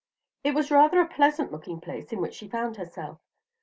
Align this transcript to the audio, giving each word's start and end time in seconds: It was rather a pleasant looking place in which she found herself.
It 0.43 0.55
was 0.55 0.71
rather 0.71 0.99
a 0.99 1.07
pleasant 1.07 1.51
looking 1.51 1.79
place 1.79 2.11
in 2.11 2.21
which 2.21 2.33
she 2.33 2.47
found 2.49 2.77
herself. 2.77 3.19